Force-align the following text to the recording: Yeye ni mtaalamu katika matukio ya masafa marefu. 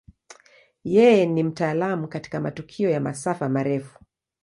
Yeye 0.83 1.25
ni 1.25 1.43
mtaalamu 1.43 2.07
katika 2.07 2.39
matukio 2.39 2.89
ya 2.89 2.99
masafa 3.01 3.49
marefu. 3.49 3.99